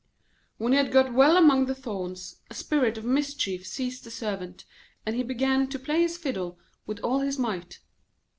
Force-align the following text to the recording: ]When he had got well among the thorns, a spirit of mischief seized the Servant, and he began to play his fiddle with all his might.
]When 0.57 0.71
he 0.71 0.79
had 0.79 0.91
got 0.91 1.13
well 1.13 1.37
among 1.37 1.67
the 1.67 1.75
thorns, 1.75 2.37
a 2.49 2.55
spirit 2.55 2.97
of 2.97 3.05
mischief 3.05 3.67
seized 3.67 4.03
the 4.03 4.09
Servant, 4.09 4.65
and 5.05 5.15
he 5.15 5.21
began 5.21 5.67
to 5.67 5.77
play 5.77 6.01
his 6.01 6.17
fiddle 6.17 6.57
with 6.87 6.97
all 7.01 7.19
his 7.19 7.37
might. 7.37 7.77